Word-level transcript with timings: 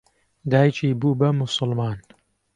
دایکی 0.51 0.89
بوو 0.99 1.17
بە 1.19 1.29
موسڵمان. 1.37 1.97